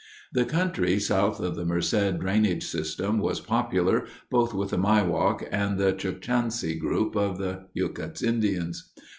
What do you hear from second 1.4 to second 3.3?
the Merced drainage system